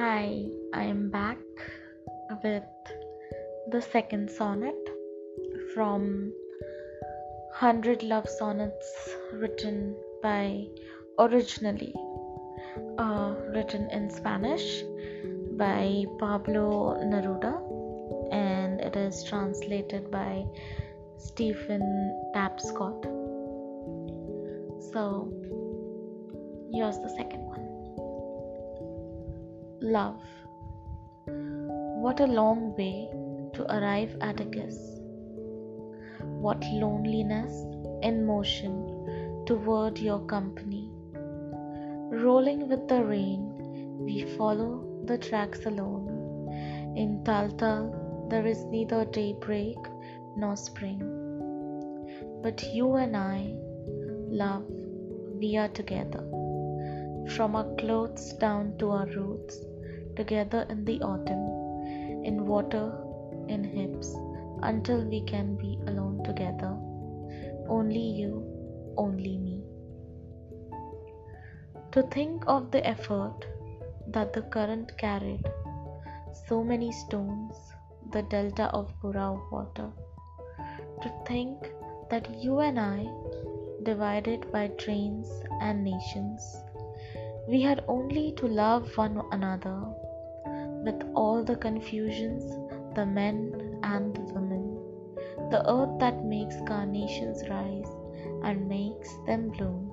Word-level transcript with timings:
Hi, 0.00 0.46
I 0.72 0.84
am 0.84 1.10
back 1.10 1.36
with 2.42 2.64
the 3.70 3.82
second 3.82 4.30
sonnet 4.30 4.78
from 5.74 6.32
100 7.60 8.02
Love 8.04 8.26
Sonnets 8.26 9.10
written 9.34 9.94
by 10.22 10.64
originally 11.18 11.94
uh, 12.96 13.34
written 13.54 13.90
in 13.90 14.08
Spanish 14.08 14.82
by 15.58 16.06
Pablo 16.18 16.96
Neruda 17.04 17.52
and 18.32 18.80
it 18.80 18.96
is 18.96 19.22
translated 19.22 20.10
by 20.10 20.46
Stephen 21.18 21.84
Tapscott. 22.34 23.04
So, 24.94 25.30
here's 26.72 26.96
the 27.00 27.12
second 27.18 27.42
one. 27.44 27.59
Love. 29.82 30.20
What 31.24 32.20
a 32.20 32.26
long 32.26 32.76
way 32.76 33.08
to 33.54 33.64
arrive 33.74 34.14
at 34.20 34.38
a 34.38 34.44
kiss. 34.44 35.00
What 36.20 36.62
loneliness 36.72 37.64
in 38.02 38.26
motion 38.26 39.44
toward 39.46 39.98
your 39.98 40.20
company. 40.26 40.90
Rolling 42.12 42.68
with 42.68 42.88
the 42.88 43.02
rain, 43.02 43.54
we 44.04 44.26
follow 44.36 44.84
the 45.06 45.16
tracks 45.16 45.64
alone. 45.64 46.92
In 46.94 47.24
Taltal, 47.24 48.28
there 48.28 48.46
is 48.46 48.62
neither 48.66 49.06
daybreak 49.06 49.78
nor 50.36 50.56
spring. 50.56 51.00
But 52.42 52.62
you 52.74 52.96
and 52.96 53.16
I, 53.16 53.54
love, 54.28 54.66
we 55.38 55.56
are 55.56 55.68
together. 55.68 56.26
From 57.34 57.56
our 57.56 57.74
clothes 57.76 58.34
down 58.34 58.76
to 58.78 58.90
our 58.90 59.06
roots, 59.06 59.64
together 60.20 60.66
in 60.68 60.84
the 60.84 61.00
autumn, 61.10 61.44
in 62.30 62.46
water, 62.46 62.86
in 63.48 63.64
hips, 63.76 64.08
until 64.70 65.00
we 65.12 65.20
can 65.32 65.56
be 65.56 65.70
alone 65.86 66.22
together. 66.24 66.72
Only 67.76 68.06
you, 68.20 68.32
only 68.96 69.38
me. 69.38 69.56
To 71.92 72.02
think 72.16 72.44
of 72.46 72.70
the 72.70 72.86
effort 72.86 73.46
that 74.08 74.32
the 74.34 74.42
current 74.42 74.92
carried, 74.98 75.46
so 76.48 76.62
many 76.62 76.92
stones, 76.92 77.56
the 78.12 78.22
delta 78.34 78.66
of 78.80 78.92
Boroa 79.00 79.40
water. 79.50 79.88
To 81.02 81.10
think 81.26 81.72
that 82.10 82.28
you 82.44 82.58
and 82.58 82.78
I, 82.78 83.06
divided 83.84 84.52
by 84.52 84.68
trains 84.84 85.28
and 85.62 85.82
nations, 85.82 86.42
we 87.48 87.62
had 87.62 87.84
only 87.88 88.32
to 88.32 88.46
love 88.46 88.96
one 88.96 89.20
another 89.32 89.76
with 90.84 91.02
all 91.14 91.44
the 91.44 91.56
confusions, 91.56 92.56
the 92.94 93.06
men 93.06 93.78
and 93.82 94.14
the 94.14 94.22
women, 94.34 94.78
the 95.50 95.62
earth 95.70 95.98
that 95.98 96.24
makes 96.24 96.56
carnations 96.66 97.48
rise 97.48 97.88
and 98.42 98.68
makes 98.68 99.14
them 99.26 99.50
bloom. 99.50 99.92